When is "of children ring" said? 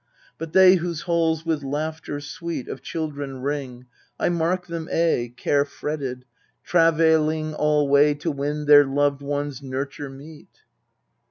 2.67-3.85